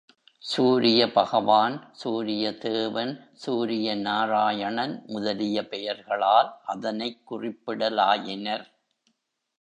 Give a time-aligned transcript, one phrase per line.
[0.37, 3.29] சூரிய பகவான், சூரிய தேவன்,
[3.45, 8.65] சூரியநாராயணன் முதலிய பெயர்களால் அதனைக் குறிப்பிடலாயினர்.